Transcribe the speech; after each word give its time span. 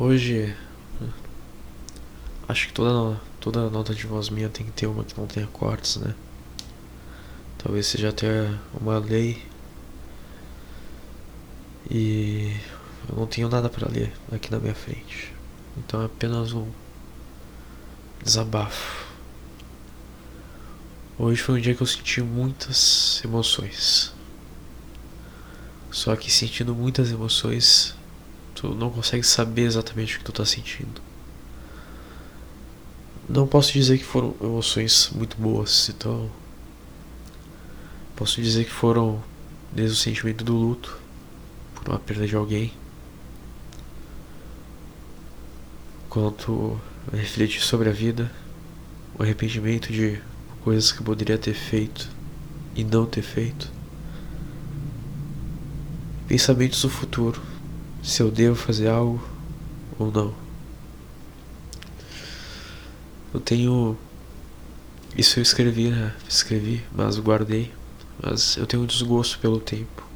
Hoje. 0.00 0.56
Acho 2.48 2.68
que 2.68 2.72
toda, 2.72 3.20
toda 3.38 3.68
nota 3.68 3.94
de 3.94 4.06
voz 4.06 4.30
minha 4.30 4.48
tem 4.48 4.64
que 4.64 4.72
ter 4.72 4.86
uma 4.86 5.04
que 5.04 5.14
não 5.20 5.26
tenha 5.26 5.46
cortes, 5.48 5.96
né? 5.96 6.14
Talvez 7.58 7.86
seja 7.86 8.08
até 8.08 8.50
uma 8.80 8.98
lei. 8.98 9.44
E 11.90 12.56
eu 13.10 13.14
não 13.14 13.26
tenho 13.26 13.50
nada 13.50 13.68
para 13.68 13.90
ler 13.90 14.10
aqui 14.32 14.50
na 14.50 14.58
minha 14.58 14.74
frente. 14.74 15.34
Então 15.76 16.00
é 16.00 16.06
apenas 16.06 16.54
um 16.54 16.66
desabafo. 18.24 19.04
Hoje 21.18 21.42
foi 21.42 21.58
um 21.58 21.60
dia 21.60 21.74
que 21.74 21.82
eu 21.82 21.86
senti 21.86 22.22
muitas 22.22 23.20
emoções. 23.22 24.14
Só 25.90 26.16
que 26.16 26.32
sentindo 26.32 26.74
muitas 26.74 27.12
emoções, 27.12 27.94
tu 28.60 28.74
não 28.74 28.90
consegue 28.90 29.22
saber 29.24 29.62
exatamente 29.62 30.16
o 30.16 30.18
que 30.18 30.24
tu 30.24 30.32
tá 30.32 30.44
sentindo. 30.44 31.00
Não 33.26 33.46
posso 33.46 33.72
dizer 33.72 33.96
que 33.96 34.04
foram 34.04 34.34
emoções 34.38 35.10
muito 35.14 35.34
boas, 35.38 35.88
então. 35.88 36.30
Posso 38.14 38.42
dizer 38.42 38.66
que 38.66 38.70
foram 38.70 39.22
desde 39.72 39.94
o 39.94 39.98
sentimento 39.98 40.44
do 40.44 40.54
luto 40.54 40.98
por 41.74 41.88
uma 41.88 41.98
perda 41.98 42.26
de 42.26 42.36
alguém, 42.36 42.70
quanto 46.10 46.78
refletir 47.10 47.62
sobre 47.62 47.88
a 47.88 47.92
vida, 47.92 48.30
o 49.18 49.22
arrependimento 49.22 49.90
de 49.90 50.20
coisas 50.62 50.92
que 50.92 51.00
eu 51.00 51.04
poderia 51.04 51.38
ter 51.38 51.54
feito 51.54 52.10
e 52.74 52.84
não 52.84 53.06
ter 53.06 53.22
feito, 53.22 53.72
pensamentos 56.28 56.82
do 56.82 56.90
futuro, 56.90 57.49
se 58.02 58.22
eu 58.22 58.30
devo 58.30 58.56
fazer 58.56 58.88
algo 58.88 59.22
ou 59.98 60.10
não. 60.10 60.34
Eu 63.32 63.40
tenho. 63.40 63.96
Isso 65.16 65.38
eu 65.38 65.42
escrevi, 65.42 65.90
né? 65.90 66.14
Escrevi, 66.28 66.82
mas 66.92 67.18
guardei. 67.18 67.72
Mas 68.22 68.56
eu 68.56 68.66
tenho 68.66 68.82
um 68.82 68.86
desgosto 68.86 69.38
pelo 69.38 69.60
tempo. 69.60 70.06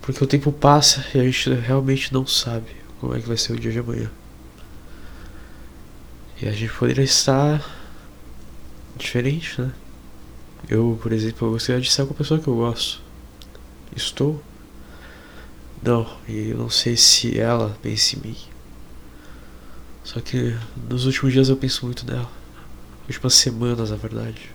Porque 0.00 0.22
o 0.22 0.26
tempo 0.26 0.50
passa 0.50 1.04
e 1.14 1.20
a 1.20 1.24
gente 1.24 1.52
realmente 1.54 2.12
não 2.12 2.26
sabe 2.26 2.76
como 3.00 3.14
é 3.14 3.20
que 3.20 3.28
vai 3.28 3.36
ser 3.36 3.52
o 3.52 3.58
dia 3.58 3.70
de 3.70 3.78
amanhã. 3.78 4.10
E 6.40 6.48
a 6.48 6.52
gente 6.52 6.72
poderia 6.72 7.04
estar 7.04 7.64
diferente, 8.96 9.60
né? 9.60 9.72
Eu, 10.68 10.98
por 11.00 11.12
exemplo, 11.12 11.50
gostaria 11.50 11.80
de 11.80 11.88
estar 11.88 12.04
com 12.04 12.12
a 12.12 12.16
pessoa 12.16 12.40
que 12.40 12.48
eu 12.48 12.56
gosto. 12.56 13.00
Estou? 13.94 14.42
Não, 15.82 16.06
e 16.28 16.50
eu 16.50 16.58
não 16.58 16.70
sei 16.70 16.96
se 16.96 17.36
ela 17.38 17.76
pensa 17.82 18.16
em 18.16 18.20
mim. 18.20 18.36
Só 20.04 20.20
que 20.20 20.56
nos 20.88 21.06
últimos 21.06 21.32
dias 21.32 21.48
eu 21.48 21.56
penso 21.56 21.84
muito 21.84 22.06
nela. 22.06 22.30
Últimas 23.08 23.34
semanas, 23.34 23.90
na 23.90 23.96
verdade. 23.96 24.50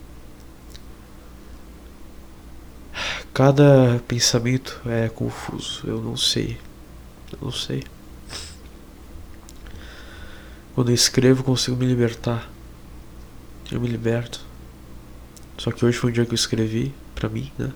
Cada 3.33 4.01
pensamento 4.07 4.81
é 4.85 5.09
confuso, 5.09 5.85
eu 5.85 6.01
não 6.01 6.15
sei. 6.15 6.57
Eu 7.33 7.39
não 7.41 7.51
sei. 7.51 7.83
Quando 10.73 10.89
eu 10.89 10.95
escrevo, 10.95 11.43
consigo 11.43 11.75
me 11.75 11.85
libertar. 11.85 12.49
Eu 13.69 13.81
me 13.81 13.87
liberto. 13.87 14.39
Só 15.57 15.71
que 15.71 15.83
hoje 15.83 15.97
foi 15.97 16.09
um 16.09 16.13
dia 16.13 16.25
que 16.25 16.31
eu 16.31 16.35
escrevi, 16.35 16.93
pra 17.13 17.27
mim, 17.27 17.51
né? 17.57 17.73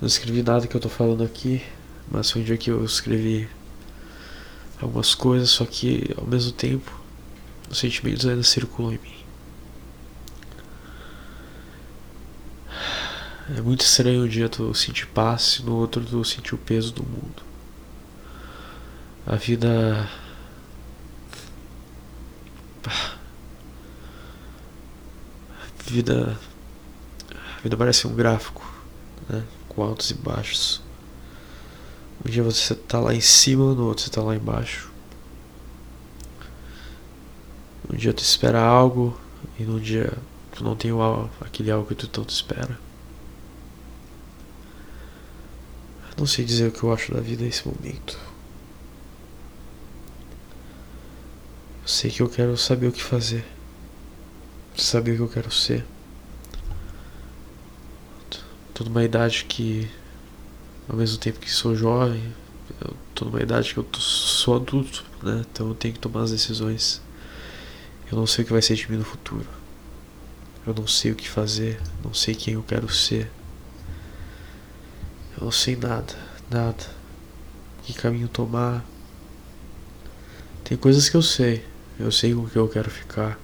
Não 0.00 0.06
escrevi 0.06 0.42
nada 0.42 0.66
que 0.66 0.74
eu 0.74 0.80
tô 0.80 0.88
falando 0.88 1.24
aqui, 1.24 1.62
mas 2.10 2.30
foi 2.30 2.42
um 2.42 2.44
dia 2.44 2.56
que 2.56 2.70
eu 2.70 2.84
escrevi 2.84 3.48
algumas 4.80 5.14
coisas, 5.14 5.50
só 5.50 5.64
que 5.64 6.14
ao 6.16 6.26
mesmo 6.26 6.52
tempo 6.52 7.00
os 7.70 7.78
sentimentos 7.78 8.26
ainda 8.26 8.42
circulam 8.42 8.94
em 8.94 8.98
mim. 8.98 9.20
É 13.56 13.60
muito 13.60 13.80
estranho 13.80 14.24
um 14.24 14.28
dia 14.28 14.48
tu 14.48 14.72
sentir 14.74 15.06
paz 15.06 15.58
e 15.60 15.64
no 15.64 15.74
outro 15.74 16.04
tu 16.04 16.24
sentir 16.24 16.54
o 16.54 16.58
peso 16.58 16.92
do 16.92 17.02
mundo. 17.02 17.42
A 19.26 19.36
vida. 19.36 20.08
A 22.86 23.12
vida. 25.84 26.38
A 27.58 27.60
vida 27.62 27.76
parece 27.76 28.06
um 28.06 28.14
gráfico, 28.14 28.64
né? 29.28 29.44
Com 29.68 29.82
altos 29.82 30.10
e 30.10 30.14
baixos. 30.14 30.80
Um 32.24 32.30
dia 32.30 32.42
você 32.42 32.74
tá 32.74 33.00
lá 33.00 33.14
em 33.14 33.20
cima, 33.20 33.74
no 33.74 33.86
outro 33.86 34.04
você 34.04 34.10
tá 34.10 34.22
lá 34.22 34.34
embaixo. 34.34 34.90
Um 37.92 37.96
dia 37.96 38.12
tu 38.12 38.22
espera 38.22 38.60
algo 38.60 39.18
e 39.58 39.64
no 39.64 39.80
dia 39.80 40.12
tu 40.52 40.62
não 40.62 40.76
tem 40.76 40.92
o, 40.92 41.30
aquele 41.40 41.70
algo 41.70 41.86
que 41.86 41.94
tu 41.94 42.06
tanto 42.06 42.30
espera. 42.30 42.78
Não 46.20 46.26
sei 46.26 46.44
dizer 46.44 46.68
o 46.68 46.72
que 46.72 46.82
eu 46.82 46.92
acho 46.92 47.14
da 47.14 47.20
vida 47.20 47.42
nesse 47.42 47.66
momento. 47.66 48.18
Eu 51.82 51.88
sei 51.88 52.10
que 52.10 52.20
eu 52.20 52.28
quero 52.28 52.54
saber 52.58 52.88
o 52.88 52.92
que 52.92 53.02
fazer. 53.02 53.42
Saber 54.76 55.12
o 55.12 55.16
que 55.16 55.22
eu 55.22 55.28
quero 55.28 55.50
ser. 55.50 55.82
Tô 58.74 58.84
numa 58.84 59.02
idade 59.02 59.46
que 59.46 59.90
ao 60.90 60.96
mesmo 60.96 61.18
tempo 61.18 61.38
que 61.38 61.48
sou 61.48 61.76
jovem, 61.76 62.20
eu 62.80 62.96
tô 63.14 63.24
numa 63.24 63.40
idade 63.40 63.72
que 63.72 63.78
eu 63.78 63.84
tô, 63.84 64.00
sou 64.00 64.56
adulto, 64.56 65.04
né? 65.22 65.44
Então 65.48 65.68
eu 65.68 65.74
tenho 65.74 65.94
que 65.94 66.00
tomar 66.00 66.22
as 66.22 66.32
decisões. 66.32 67.00
Eu 68.10 68.18
não 68.18 68.26
sei 68.26 68.42
o 68.42 68.46
que 68.46 68.52
vai 68.52 68.60
ser 68.60 68.74
de 68.74 68.90
mim 68.90 68.96
no 68.96 69.04
futuro. 69.04 69.46
Eu 70.66 70.74
não 70.74 70.88
sei 70.88 71.12
o 71.12 71.14
que 71.14 71.28
fazer, 71.28 71.80
não 72.02 72.12
sei 72.12 72.34
quem 72.34 72.54
eu 72.54 72.62
quero 72.64 72.92
ser. 72.92 73.30
Eu 75.38 75.44
não 75.44 75.52
sei 75.52 75.76
nada, 75.76 76.12
nada. 76.50 76.84
Que 77.84 77.92
caminho 77.92 78.26
tomar. 78.26 78.84
Tem 80.64 80.76
coisas 80.76 81.08
que 81.08 81.16
eu 81.16 81.22
sei. 81.22 81.64
Eu 82.00 82.10
sei 82.10 82.34
com 82.34 82.48
que 82.48 82.56
eu 82.56 82.66
quero 82.66 82.90
ficar. 82.90 83.38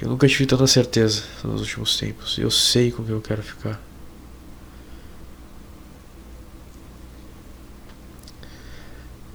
Eu 0.00 0.08
nunca 0.08 0.26
tive 0.26 0.44
tanta 0.44 0.66
certeza 0.66 1.22
nos 1.44 1.60
últimos 1.60 1.96
tempos. 1.96 2.36
Eu 2.36 2.50
sei 2.50 2.90
com 2.90 3.04
que 3.04 3.12
eu 3.12 3.20
quero 3.20 3.44
ficar. 3.44 3.80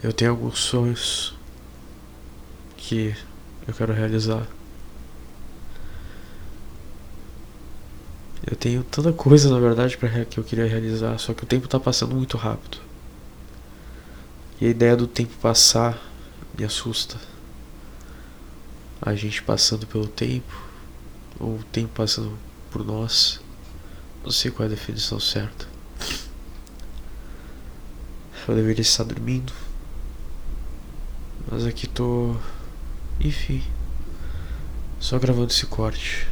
Eu 0.02 0.14
tenho 0.14 0.32
alguns 0.32 0.60
sonhos 0.60 1.36
que 2.78 3.14
eu 3.68 3.74
quero 3.74 3.92
realizar. 3.92 4.48
Eu 8.50 8.56
tenho 8.56 8.82
tanta 8.84 9.12
coisa, 9.12 9.50
na 9.50 9.60
verdade, 9.60 9.98
para 9.98 10.24
que 10.24 10.40
eu 10.40 10.44
queria 10.44 10.66
realizar, 10.66 11.18
só 11.18 11.34
que 11.34 11.44
o 11.44 11.46
tempo 11.46 11.68
tá 11.68 11.78
passando 11.78 12.16
muito 12.16 12.38
rápido. 12.38 12.78
E 14.62 14.68
a 14.68 14.70
ideia 14.70 14.96
do 14.96 15.06
tempo 15.06 15.34
passar 15.42 16.02
me 16.58 16.64
assusta. 16.64 17.18
A 19.02 19.14
gente 19.16 19.44
passando 19.44 19.86
pelo 19.86 20.08
tempo, 20.08 20.64
ou 21.38 21.58
o 21.58 21.64
tempo 21.64 21.90
passando 21.94 22.38
por 22.72 22.86
nós. 22.86 23.42
Não 24.24 24.32
sei 24.32 24.50
qual 24.50 24.64
é 24.64 24.72
a 24.72 24.76
definição 24.76 25.20
certa. 25.20 25.68
Eu 28.48 28.56
deveria 28.56 28.82
estar 28.82 29.04
dormindo, 29.04 29.54
mas 31.50 31.66
aqui 31.66 31.88
tô. 31.88 32.36
Enfim. 33.20 33.64
Só 35.00 35.18
gravando 35.18 35.52
esse 35.52 35.66
corte. 35.66 36.28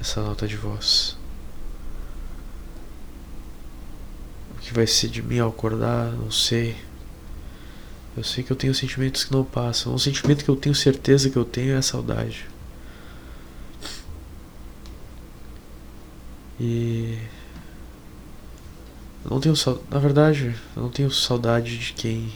Essa 0.00 0.22
nota 0.22 0.46
de 0.46 0.56
voz. 0.56 1.16
O 4.56 4.60
que 4.60 4.72
vai 4.72 4.86
ser 4.86 5.08
de 5.08 5.22
mim 5.22 5.38
ao 5.38 5.50
acordar, 5.50 6.12
não 6.12 6.30
sei. 6.30 6.76
Eu 8.16 8.24
sei 8.24 8.42
que 8.42 8.50
eu 8.50 8.56
tenho 8.56 8.74
sentimentos 8.74 9.24
que 9.24 9.32
não 9.32 9.44
passam. 9.44 9.94
Um 9.94 9.98
sentimento 9.98 10.44
que 10.44 10.50
eu 10.50 10.56
tenho 10.56 10.74
certeza 10.74 11.30
que 11.30 11.36
eu 11.36 11.44
tenho 11.44 11.74
é 11.74 11.76
a 11.76 11.82
saudade. 11.82 12.46
E. 16.58 17.18
Eu 19.24 19.30
não 19.30 19.40
tenho 19.40 19.54
saudade. 19.54 19.86
Na 19.90 19.98
verdade, 19.98 20.56
eu 20.76 20.82
não 20.82 20.90
tenho 20.90 21.10
saudade 21.10 21.76
de 21.78 21.92
quem 21.92 22.32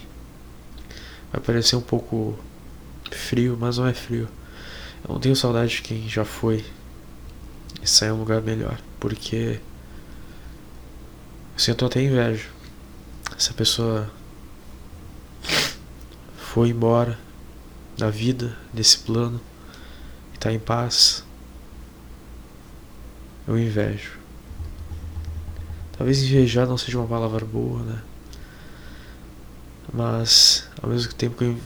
Vai 1.34 1.42
parecer 1.42 1.74
um 1.74 1.80
pouco 1.80 2.38
frio, 3.10 3.56
mas 3.58 3.76
não 3.76 3.88
é 3.88 3.92
frio. 3.92 4.28
Eu 5.02 5.14
não 5.14 5.20
tenho 5.20 5.34
saudade 5.34 5.72
de 5.72 5.82
quem 5.82 6.08
já 6.08 6.24
foi 6.24 6.64
e 7.82 7.88
saiu 7.88 8.12
a 8.12 8.16
um 8.16 8.20
lugar 8.20 8.40
melhor, 8.40 8.80
porque 9.00 9.58
eu 11.52 11.58
sinto 11.58 11.84
até 11.84 12.00
inveja. 12.00 12.46
Essa 13.36 13.52
pessoa 13.52 14.08
foi 16.36 16.68
embora 16.68 17.18
da 17.98 18.10
vida, 18.10 18.56
desse 18.72 18.98
plano, 18.98 19.40
e 20.32 20.38
tá 20.38 20.52
em 20.52 20.60
paz. 20.60 21.24
Eu 23.48 23.58
invejo. 23.58 24.20
Talvez 25.98 26.22
invejar 26.22 26.68
não 26.68 26.78
seja 26.78 26.96
uma 26.96 27.08
palavra 27.08 27.44
boa, 27.44 27.82
né? 27.82 28.00
Mas 29.94 30.68
ao 30.82 30.90
mesmo 30.90 31.12
tempo 31.14 31.36
que 31.36 31.44
eu, 31.44 31.56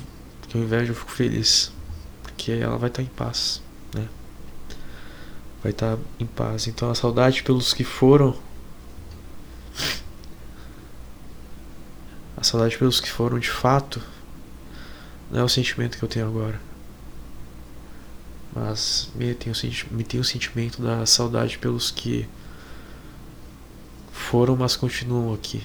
que 0.49 0.59
eu 0.59 0.63
invejo, 0.63 0.93
eu 0.93 0.97
fico 0.97 1.11
feliz. 1.11 1.73
Porque 2.23 2.53
ela 2.53 2.77
vai 2.77 2.91
estar 2.91 3.03
em 3.03 3.07
paz, 3.07 3.63
né? 3.95 4.07
Vai 5.63 5.73
estar 5.73 5.97
em 6.21 6.27
paz. 6.27 6.67
Então 6.67 6.91
a 6.91 6.95
saudade 6.95 7.43
pelos 7.43 7.73
que 7.73 7.85
foram. 7.85 8.39
A 12.37 12.45
saudade 12.45 12.77
pelos 12.77 13.01
que 13.01 13.11
foram 13.11 13.39
de 13.39 13.51
fato. 13.51 14.03
Não 15.31 15.41
é 15.41 15.45
o 15.45 15.49
sentimento 15.49 15.97
que 15.97 16.05
eu 16.05 16.09
tenho 16.09 16.27
agora. 16.27 16.61
Mas 18.55 19.11
me 19.15 19.35
tem, 19.35 19.53
o, 19.53 19.57
me 19.95 20.05
tem 20.05 20.21
o 20.21 20.25
sentimento 20.25 20.83
da 20.83 21.07
saudade 21.07 21.59
pelos 21.59 21.91
que 21.91 22.29
foram, 24.13 24.55
mas 24.55 24.77
continuam 24.77 25.33
aqui. 25.33 25.63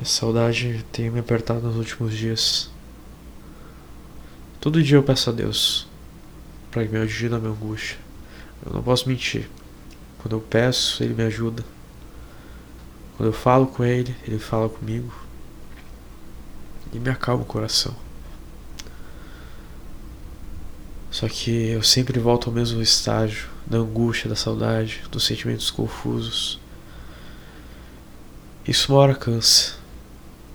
A 0.00 0.04
saudade 0.04 0.84
tem 0.90 1.08
me 1.08 1.20
apertado 1.20 1.60
nos 1.60 1.76
últimos 1.76 2.16
dias. 2.16 2.68
Todo 4.60 4.82
dia 4.82 4.96
eu 4.96 5.02
peço 5.02 5.30
a 5.30 5.32
Deus 5.32 5.86
para 6.70 6.84
que 6.84 6.90
me 6.90 6.98
ajude 6.98 7.28
na 7.28 7.38
minha 7.38 7.52
angústia. 7.52 7.96
Eu 8.66 8.72
não 8.72 8.82
posso 8.82 9.08
mentir. 9.08 9.48
Quando 10.18 10.32
eu 10.34 10.40
peço, 10.40 11.02
Ele 11.04 11.14
me 11.14 11.22
ajuda. 11.22 11.64
Quando 13.16 13.28
eu 13.28 13.32
falo 13.32 13.68
com 13.68 13.84
Ele, 13.84 14.16
Ele 14.26 14.38
fala 14.40 14.68
comigo. 14.68 15.14
E 16.92 16.98
me 16.98 17.10
acalma 17.10 17.44
o 17.44 17.46
coração. 17.46 17.94
Só 21.08 21.28
que 21.28 21.68
eu 21.68 21.82
sempre 21.84 22.18
volto 22.18 22.48
ao 22.48 22.52
mesmo 22.52 22.82
estágio 22.82 23.48
da 23.64 23.78
angústia, 23.78 24.28
da 24.28 24.34
saudade, 24.34 25.04
dos 25.08 25.24
sentimentos 25.24 25.70
confusos. 25.70 26.60
Isso 28.66 28.92
uma 28.92 29.00
hora 29.00 29.14
cansa. 29.14 29.83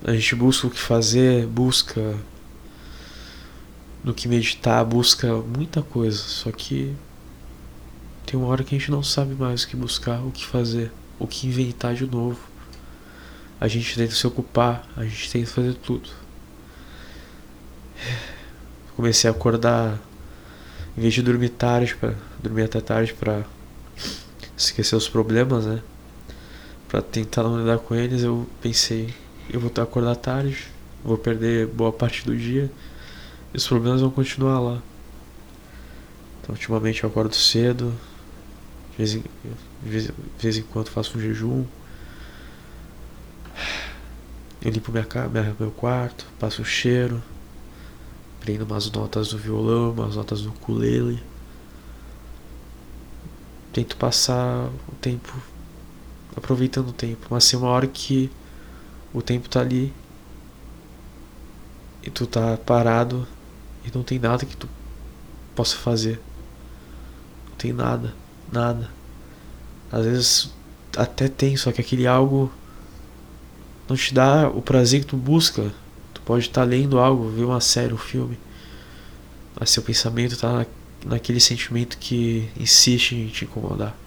A 0.03 0.13
gente 0.13 0.35
busca 0.35 0.67
o 0.67 0.69
que 0.69 0.79
fazer, 0.79 1.45
busca 1.45 2.15
no 4.03 4.13
que 4.13 4.27
meditar, 4.27 4.83
busca 4.85 5.27
muita 5.35 5.81
coisa. 5.81 6.17
Só 6.17 6.51
que 6.51 6.95
tem 8.25 8.39
uma 8.39 8.47
hora 8.47 8.63
que 8.63 8.75
a 8.75 8.77
gente 8.77 8.91
não 8.91 9.03
sabe 9.03 9.35
mais 9.35 9.63
o 9.63 9.67
que 9.67 9.75
buscar, 9.75 10.21
o 10.21 10.31
que 10.31 10.45
fazer, 10.45 10.91
o 11.17 11.27
que 11.27 11.47
inventar 11.47 11.93
de 11.95 12.05
novo. 12.05 12.39
A 13.59 13.67
gente 13.67 13.95
tenta 13.95 14.15
se 14.15 14.25
ocupar, 14.25 14.87
a 14.95 15.03
gente 15.03 15.29
tenta 15.31 15.47
fazer 15.47 15.73
tudo. 15.73 16.09
Comecei 18.95 19.29
a 19.29 19.33
acordar 19.33 19.99
em 20.97 21.01
vez 21.01 21.13
de 21.13 21.21
dormir 21.21 21.49
tarde, 21.49 21.95
para 21.95 22.13
dormir 22.41 22.63
até 22.63 22.81
tarde 22.81 23.13
para 23.13 23.43
esquecer 24.57 24.95
os 24.95 25.07
problemas, 25.07 25.65
né? 25.65 25.81
Para 26.87 27.01
tentar 27.01 27.43
não 27.43 27.59
lidar 27.59 27.79
com 27.79 27.95
eles, 27.95 28.23
eu 28.23 28.47
pensei, 28.61 29.13
eu 29.51 29.59
vou 29.59 29.71
acordar 29.81 30.15
tarde, 30.15 30.67
vou 31.03 31.17
perder 31.17 31.67
boa 31.67 31.91
parte 31.91 32.25
do 32.25 32.35
dia 32.35 32.71
e 33.53 33.57
os 33.57 33.67
problemas 33.67 34.01
vão 34.01 34.11
continuar 34.11 34.59
lá. 34.59 34.81
Então, 36.41 36.53
ultimamente 36.55 37.03
eu 37.03 37.09
acordo 37.09 37.35
cedo, 37.35 37.93
de 38.91 38.97
vez 38.97 39.13
em, 39.15 39.23
de 39.83 39.89
vez, 39.89 40.05
de 40.05 40.13
vez 40.39 40.57
em 40.57 40.63
quando 40.63 40.89
faço 40.89 41.17
um 41.17 41.21
jejum. 41.21 41.65
Eu 44.61 44.71
limpo 44.71 44.91
minha, 44.91 45.07
minha, 45.29 45.55
meu 45.59 45.71
quarto, 45.71 46.25
passo 46.37 46.61
um 46.61 46.65
cheiro, 46.65 47.23
aprendo 48.37 48.65
umas 48.65 48.91
notas 48.91 49.29
do 49.29 49.37
violão, 49.37 49.91
umas 49.91 50.15
notas 50.15 50.41
do 50.41 50.49
ukulele. 50.49 51.21
Tento 53.71 53.95
passar 53.95 54.69
o 54.87 54.95
tempo 54.99 55.33
aproveitando 56.35 56.89
o 56.89 56.93
tempo, 56.93 57.27
mas 57.29 57.49
tem 57.49 57.59
uma 57.59 57.69
hora 57.69 57.87
que 57.87 58.29
o 59.13 59.21
tempo 59.21 59.49
tá 59.49 59.59
ali 59.61 59.93
e 62.03 62.09
tu 62.09 62.27
tá 62.27 62.57
parado 62.57 63.27
e 63.85 63.95
não 63.95 64.03
tem 64.03 64.19
nada 64.19 64.45
que 64.45 64.55
tu 64.55 64.69
possa 65.55 65.75
fazer. 65.75 66.19
Não 67.49 67.55
tem 67.57 67.73
nada, 67.73 68.13
nada. 68.51 68.89
Às 69.91 70.05
vezes 70.05 70.53
até 70.95 71.27
tem, 71.27 71.57
só 71.57 71.71
que 71.71 71.81
aquele 71.81 72.07
algo 72.07 72.51
não 73.87 73.95
te 73.95 74.13
dá 74.13 74.47
o 74.47 74.61
prazer 74.61 75.01
que 75.01 75.07
tu 75.07 75.17
busca 75.17 75.71
pode 76.29 76.45
estar 76.45 76.61
tá 76.61 76.67
lendo 76.67 76.99
algo, 76.99 77.27
ver 77.27 77.43
uma 77.43 77.59
série, 77.59 77.91
um 77.91 77.97
filme, 77.97 78.37
mas 79.59 79.71
seu 79.71 79.81
pensamento 79.81 80.37
na, 80.45 80.63
naquele 81.03 81.39
sentimento 81.39 81.97
que 81.97 82.47
insiste 82.55 83.15
em 83.15 83.29
te 83.29 83.45
incomodar. 83.45 83.97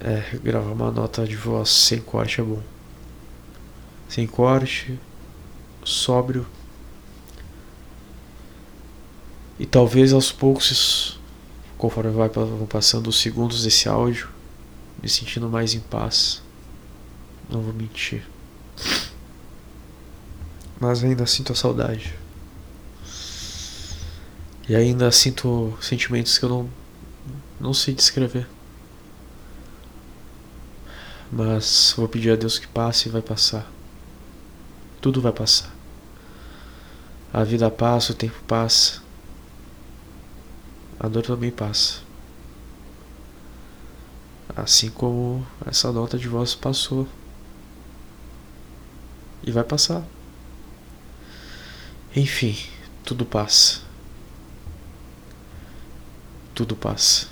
É, 0.00 0.36
gravar 0.38 0.72
uma 0.72 0.90
nota 0.90 1.26
de 1.26 1.36
voz 1.36 1.68
sem 1.68 2.00
corte 2.00 2.40
é 2.40 2.44
bom. 2.44 2.62
Sem 4.08 4.26
corte, 4.26 4.98
sóbrio. 5.84 6.46
E 9.58 9.66
talvez 9.66 10.12
aos 10.12 10.32
poucos, 10.32 11.20
conforme 11.78 12.10
vai 12.10 12.30
passando 12.68 13.08
os 13.08 13.20
segundos 13.20 13.62
desse 13.62 13.88
áudio, 13.88 14.28
me 15.02 15.08
sentindo 15.08 15.48
mais 15.48 15.74
em 15.74 15.80
paz. 15.80 16.42
Não 17.48 17.60
vou 17.60 17.72
mentir. 17.72 18.26
Mas 20.80 21.04
ainda 21.04 21.26
sinto 21.26 21.52
a 21.52 21.56
saudade. 21.56 22.14
E 24.68 24.74
ainda 24.74 25.10
sinto 25.12 25.76
sentimentos 25.80 26.38
que 26.38 26.44
eu 26.44 26.48
não, 26.48 26.70
não 27.60 27.74
sei 27.74 27.94
descrever. 27.94 28.46
Mas 31.32 31.94
vou 31.96 32.06
pedir 32.06 32.30
a 32.30 32.36
Deus 32.36 32.58
que 32.58 32.68
passe 32.68 33.08
e 33.08 33.10
vai 33.10 33.22
passar. 33.22 33.66
Tudo 35.00 35.22
vai 35.22 35.32
passar. 35.32 35.74
A 37.32 37.42
vida 37.42 37.70
passa, 37.70 38.12
o 38.12 38.14
tempo 38.14 38.38
passa. 38.46 39.00
A 41.00 41.08
dor 41.08 41.22
também 41.22 41.50
passa. 41.50 42.00
Assim 44.54 44.90
como 44.90 45.46
essa 45.64 45.90
nota 45.90 46.18
de 46.18 46.28
voz 46.28 46.54
passou. 46.54 47.08
E 49.42 49.50
vai 49.50 49.64
passar. 49.64 50.04
Enfim, 52.14 52.58
tudo 53.06 53.24
passa. 53.24 53.80
Tudo 56.54 56.76
passa. 56.76 57.31